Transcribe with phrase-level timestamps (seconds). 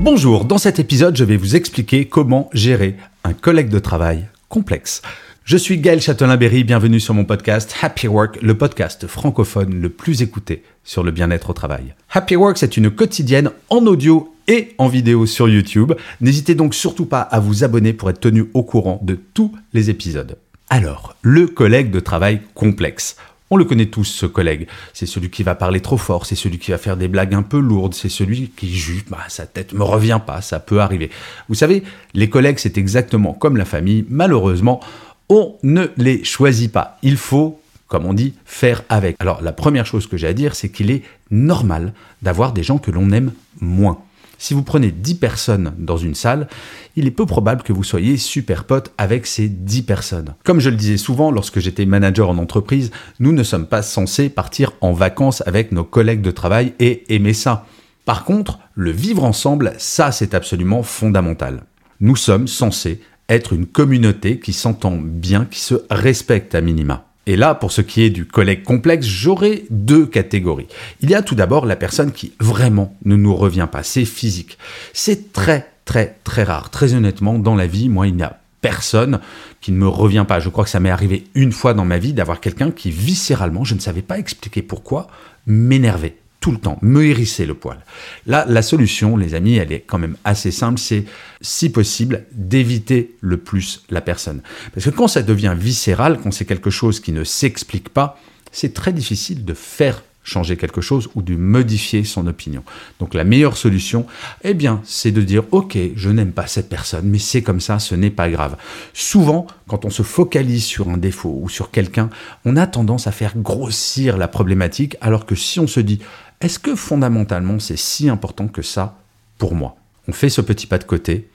[0.00, 5.02] Bonjour, dans cet épisode, je vais vous expliquer comment gérer un collègue de travail complexe.
[5.44, 10.20] Je suis Gaël Châtelain-Berry, bienvenue sur mon podcast Happy Work, le podcast francophone le plus
[10.20, 11.94] écouté sur le bien-être au travail.
[12.10, 15.92] Happy Work, c'est une quotidienne en audio et en vidéo sur YouTube.
[16.20, 19.90] N'hésitez donc surtout pas à vous abonner pour être tenu au courant de tous les
[19.90, 20.36] épisodes.
[20.70, 23.16] Alors, le collègue de travail complexe.
[23.54, 24.66] On le connaît tous, ce collègue.
[24.94, 27.44] C'est celui qui va parler trop fort, c'est celui qui va faire des blagues un
[27.44, 31.08] peu lourdes, c'est celui qui juge, bah, sa tête me revient pas, ça peut arriver.
[31.48, 34.06] Vous savez, les collègues, c'est exactement comme la famille.
[34.08, 34.80] Malheureusement,
[35.28, 36.98] on ne les choisit pas.
[37.04, 39.14] Il faut, comme on dit, faire avec.
[39.20, 42.78] Alors, la première chose que j'ai à dire, c'est qu'il est normal d'avoir des gens
[42.78, 43.30] que l'on aime
[43.60, 44.00] moins.
[44.44, 46.48] Si vous prenez 10 personnes dans une salle,
[46.96, 50.34] il est peu probable que vous soyez super pote avec ces 10 personnes.
[50.44, 54.28] Comme je le disais souvent lorsque j'étais manager en entreprise, nous ne sommes pas censés
[54.28, 57.64] partir en vacances avec nos collègues de travail et aimer ça.
[58.04, 61.64] Par contre, le vivre ensemble, ça c'est absolument fondamental.
[62.00, 67.06] Nous sommes censés être une communauté qui s'entend bien, qui se respecte à minima.
[67.26, 70.68] Et là, pour ce qui est du collègue complexe, j'aurai deux catégories.
[71.00, 74.58] Il y a tout d'abord la personne qui vraiment ne nous revient pas, c'est physique.
[74.92, 76.70] C'est très très très rare.
[76.70, 79.20] Très honnêtement, dans la vie, moi, il n'y a personne
[79.60, 80.40] qui ne me revient pas.
[80.40, 83.64] Je crois que ça m'est arrivé une fois dans ma vie d'avoir quelqu'un qui viscéralement,
[83.64, 85.06] je ne savais pas expliquer pourquoi,
[85.46, 87.78] m'énervait tout le temps, me hérisser le poil.
[88.26, 91.06] Là, la solution, les amis, elle est quand même assez simple, c'est,
[91.40, 94.42] si possible, d'éviter le plus la personne.
[94.74, 98.20] Parce que quand ça devient viscéral, quand c'est quelque chose qui ne s'explique pas,
[98.52, 102.62] c'est très difficile de faire changer quelque chose ou de modifier son opinion.
[103.00, 104.04] Donc la meilleure solution,
[104.42, 107.78] eh bien, c'est de dire OK, je n'aime pas cette personne, mais c'est comme ça,
[107.78, 108.56] ce n'est pas grave.
[108.92, 112.10] Souvent, quand on se focalise sur un défaut ou sur quelqu'un,
[112.44, 116.00] on a tendance à faire grossir la problématique alors que si on se dit
[116.44, 118.98] est-ce que fondamentalement c'est si important que ça
[119.38, 119.76] pour moi?
[120.08, 121.30] On fait ce petit pas de côté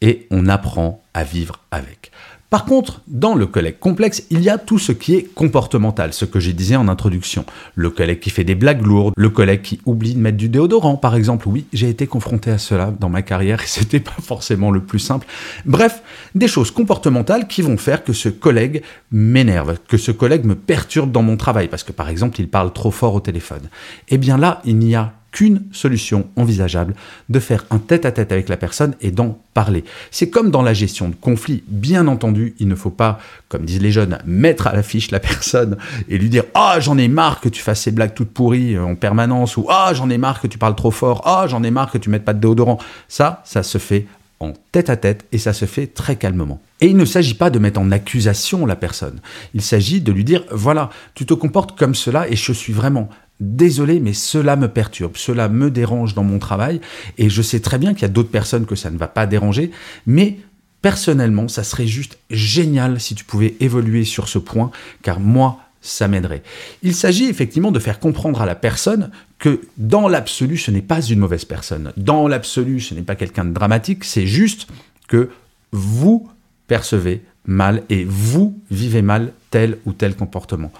[0.00, 2.12] et on apprend à vivre avec.
[2.54, 6.24] Par contre, dans le collègue complexe, il y a tout ce qui est comportemental, ce
[6.24, 7.44] que j'ai disais en introduction.
[7.74, 10.94] Le collègue qui fait des blagues lourdes, le collègue qui oublie de mettre du déodorant,
[10.94, 11.48] par exemple.
[11.48, 15.00] Oui, j'ai été confronté à cela dans ma carrière et c'était pas forcément le plus
[15.00, 15.26] simple.
[15.66, 16.00] Bref,
[16.36, 21.10] des choses comportementales qui vont faire que ce collègue m'énerve, que ce collègue me perturbe
[21.10, 23.68] dans mon travail, parce que par exemple, il parle trop fort au téléphone.
[24.10, 26.94] Eh bien là, il n'y a qu'une solution envisageable,
[27.28, 29.82] de faire un tête-à-tête avec la personne et d'en parler.
[30.12, 31.64] C'est comme dans la gestion de conflits.
[31.66, 33.18] Bien entendu, il ne faut pas,
[33.48, 35.76] comme disent les jeunes, mettre à l'affiche la personne
[36.08, 38.94] et lui dire Ah, j'en ai marre que tu fasses ces blagues toutes pourries en
[38.94, 41.90] permanence, ou Ah, j'en ai marre que tu parles trop fort, Ah, j'en ai marre
[41.90, 42.78] que tu mettes pas de déodorant.
[43.08, 44.06] Ça, ça se fait
[44.38, 46.60] en tête à tête et ça se fait très calmement.
[46.80, 49.20] Et il ne s'agit pas de mettre en accusation la personne.
[49.54, 53.08] Il s'agit de lui dire voilà, tu te comportes comme cela et je suis vraiment
[53.40, 56.80] désolé, mais cela me perturbe, cela me dérange dans mon travail,
[57.18, 59.26] et je sais très bien qu'il y a d'autres personnes que ça ne va pas
[59.26, 59.70] déranger,
[60.06, 60.38] mais
[60.82, 64.70] personnellement, ça serait juste génial si tu pouvais évoluer sur ce point,
[65.02, 66.42] car moi, ça m'aiderait.
[66.82, 71.02] Il s'agit effectivement de faire comprendre à la personne que dans l'absolu, ce n'est pas
[71.02, 71.92] une mauvaise personne.
[71.96, 74.66] Dans l'absolu, ce n'est pas quelqu'un de dramatique, c'est juste
[75.08, 75.28] que
[75.72, 76.28] vous
[76.66, 80.72] percevez mal et vous vivez mal tel ou tel comportement.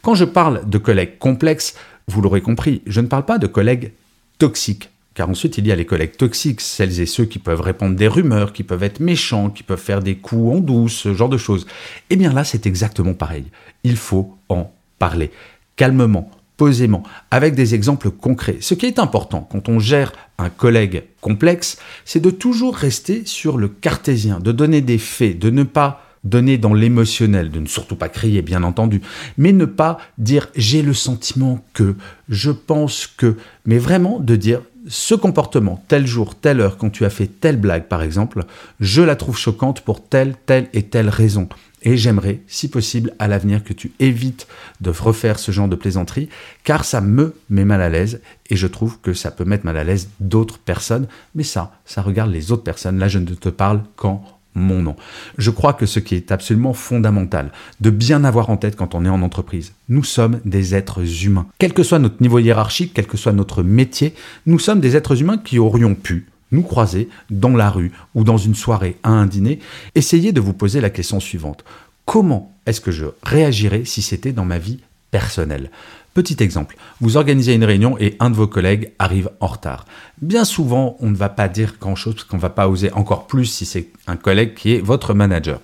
[0.00, 1.74] Quand je parle de collègues complexes,
[2.08, 3.92] vous l'aurez compris, je ne parle pas de collègues
[4.38, 4.90] toxiques.
[5.14, 8.08] Car ensuite, il y a les collègues toxiques, celles et ceux qui peuvent répandre des
[8.08, 11.36] rumeurs, qui peuvent être méchants, qui peuvent faire des coups en douce, ce genre de
[11.36, 11.66] choses.
[12.08, 13.44] Eh bien là, c'est exactement pareil.
[13.84, 15.30] Il faut en parler
[15.76, 18.58] calmement, posément, avec des exemples concrets.
[18.60, 23.58] Ce qui est important quand on gère un collègue complexe, c'est de toujours rester sur
[23.58, 27.96] le cartésien, de donner des faits, de ne pas donner dans l'émotionnel, de ne surtout
[27.96, 29.00] pas crier, bien entendu,
[29.38, 31.96] mais ne pas dire j'ai le sentiment que,
[32.28, 33.36] je pense que,
[33.66, 37.56] mais vraiment de dire ce comportement, tel jour, telle heure, quand tu as fait telle
[37.56, 38.44] blague, par exemple,
[38.80, 41.48] je la trouve choquante pour telle, telle et telle raison.
[41.84, 44.46] Et j'aimerais, si possible, à l'avenir, que tu évites
[44.80, 46.28] de refaire ce genre de plaisanterie,
[46.64, 48.20] car ça me met mal à l'aise,
[48.50, 52.02] et je trouve que ça peut mettre mal à l'aise d'autres personnes, mais ça, ça
[52.02, 52.98] regarde les autres personnes.
[52.98, 54.96] Là, je ne te parle qu'en mon nom.
[55.38, 59.04] Je crois que ce qui est absolument fondamental, de bien avoir en tête quand on
[59.04, 61.46] est en entreprise, nous sommes des êtres humains.
[61.58, 64.14] Quel que soit notre niveau hiérarchique, quel que soit notre métier,
[64.46, 68.36] nous sommes des êtres humains qui aurions pu nous croiser dans la rue ou dans
[68.36, 69.58] une soirée à un dîner.
[69.94, 71.64] Essayez de vous poser la question suivante.
[72.04, 74.80] Comment est-ce que je réagirais si c'était dans ma vie
[75.12, 75.70] personnelle
[76.14, 79.86] Petit exemple, vous organisez une réunion et un de vos collègues arrive en retard.
[80.20, 83.26] Bien souvent, on ne va pas dire grand-chose parce qu'on ne va pas oser encore
[83.26, 85.60] plus si c'est un collègue qui est votre manager.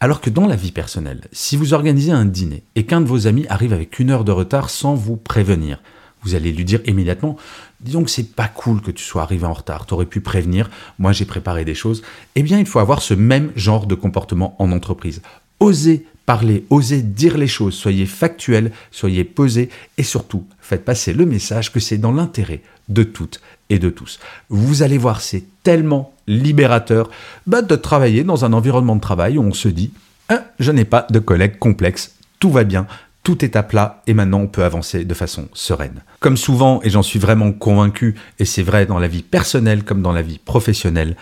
[0.00, 3.26] Alors que dans la vie personnelle, si vous organisez un dîner et qu'un de vos
[3.26, 5.80] amis arrive avec une heure de retard sans vous prévenir,
[6.22, 7.38] vous allez lui dire immédiatement
[7.80, 10.70] disons que c'est pas cool que tu sois arrivé en retard, tu aurais pu prévenir,
[10.98, 12.02] moi j'ai préparé des choses.
[12.34, 15.22] Eh bien, il faut avoir ce même genre de comportement en entreprise.
[15.60, 21.24] Osez parler, osez dire les choses, soyez factuel, soyez posé et surtout faites passer le
[21.24, 24.18] message que c'est dans l'intérêt de toutes et de tous.
[24.48, 27.10] Vous allez voir, c'est tellement libérateur
[27.46, 29.92] bah, de travailler dans un environnement de travail où on se dit
[30.28, 32.86] hein, je n'ai pas de collègues complexes, tout va bien,
[33.22, 36.02] tout est à plat et maintenant on peut avancer de façon sereine.
[36.20, 40.02] Comme souvent, et j'en suis vraiment convaincu, et c'est vrai dans la vie personnelle comme
[40.02, 41.16] dans la vie professionnelle,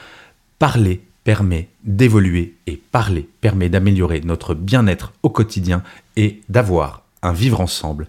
[0.58, 5.82] parler permet d'évoluer et parler permet d'améliorer notre bien-être au quotidien
[6.16, 8.06] et d'avoir un vivre ensemble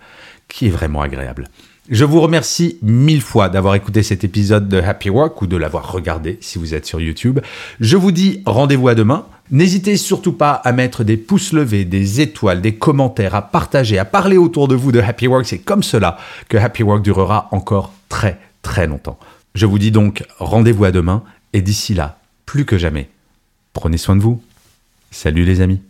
[0.47, 1.47] qui est vraiment agréable.
[1.89, 5.91] Je vous remercie mille fois d'avoir écouté cet épisode de Happy Work ou de l'avoir
[5.91, 7.39] regardé si vous êtes sur YouTube.
[7.79, 9.27] Je vous dis rendez-vous à demain.
[9.51, 14.06] N'hésitez surtout pas à mettre des pouces levés, des étoiles, des commentaires, à partager, à
[14.06, 15.45] parler autour de vous de Happy Work.
[15.45, 16.17] C'est comme cela
[16.50, 19.19] que Happy Work durera encore très très longtemps.
[19.53, 21.21] Je vous dis donc rendez-vous à demain
[21.53, 23.09] et d'ici là, plus que jamais.
[23.74, 24.42] Prenez soin de vous.
[25.12, 25.81] Salut les amis.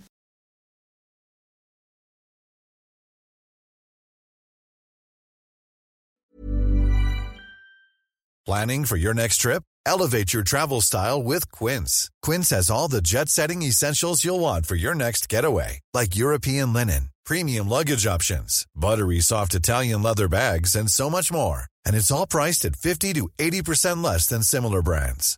[8.46, 9.64] Planning for your next trip?
[9.88, 12.12] Elevate your travel style with Quince.
[12.22, 16.72] Quince has all the jet setting essentials you'll want for your next getaway, like European
[16.72, 22.12] linen, premium luggage options, buttery soft Italian leather bags, and so much more and it's
[22.12, 25.38] all priced at 50 to 80% less than similar brands.